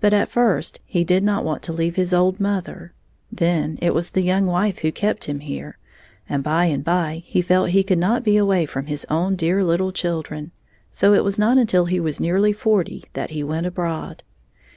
[0.00, 2.92] But at first he did not want to leave his old mother;
[3.30, 5.78] then it was the young wife who kept him here;
[6.28, 9.62] and by and by he felt he could not be away from his own dear
[9.62, 10.50] little children,
[10.90, 14.24] so it was not until he was nearly forty that he went abroad.